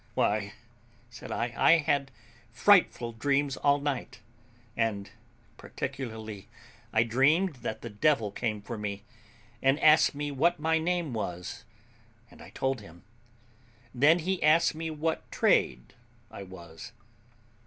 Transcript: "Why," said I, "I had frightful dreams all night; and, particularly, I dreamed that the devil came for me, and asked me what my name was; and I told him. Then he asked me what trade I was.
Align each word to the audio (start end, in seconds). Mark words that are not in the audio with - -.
"Why," 0.15 0.53
said 1.11 1.31
I, 1.31 1.53
"I 1.55 1.77
had 1.77 2.09
frightful 2.51 3.11
dreams 3.11 3.55
all 3.57 3.79
night; 3.79 4.19
and, 4.75 5.11
particularly, 5.57 6.47
I 6.91 7.03
dreamed 7.03 7.57
that 7.57 7.83
the 7.83 7.91
devil 7.91 8.31
came 8.31 8.63
for 8.63 8.79
me, 8.79 9.03
and 9.61 9.79
asked 9.79 10.15
me 10.15 10.31
what 10.31 10.59
my 10.59 10.79
name 10.79 11.13
was; 11.13 11.65
and 12.31 12.41
I 12.41 12.49
told 12.49 12.81
him. 12.81 13.03
Then 13.93 14.17
he 14.17 14.41
asked 14.41 14.73
me 14.73 14.89
what 14.89 15.31
trade 15.31 15.93
I 16.31 16.41
was. 16.41 16.93